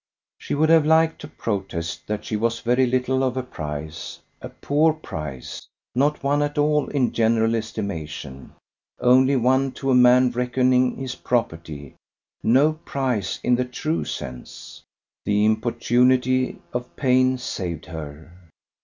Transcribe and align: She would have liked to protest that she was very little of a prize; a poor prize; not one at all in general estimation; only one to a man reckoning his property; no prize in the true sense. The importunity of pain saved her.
She 0.39 0.55
would 0.55 0.69
have 0.69 0.83
liked 0.87 1.21
to 1.21 1.27
protest 1.27 2.07
that 2.07 2.25
she 2.25 2.35
was 2.35 2.61
very 2.61 2.87
little 2.87 3.21
of 3.23 3.37
a 3.37 3.43
prize; 3.43 4.19
a 4.41 4.49
poor 4.49 4.93
prize; 4.93 5.67
not 5.93 6.23
one 6.23 6.41
at 6.41 6.57
all 6.57 6.87
in 6.87 7.11
general 7.11 7.53
estimation; 7.53 8.53
only 8.99 9.35
one 9.35 9.71
to 9.73 9.91
a 9.91 9.93
man 9.93 10.31
reckoning 10.31 10.95
his 10.95 11.13
property; 11.13 11.93
no 12.41 12.73
prize 12.73 13.39
in 13.43 13.53
the 13.55 13.63
true 13.65 14.03
sense. 14.03 14.81
The 15.23 15.45
importunity 15.45 16.59
of 16.73 16.95
pain 16.95 17.37
saved 17.37 17.85
her. 17.85 18.31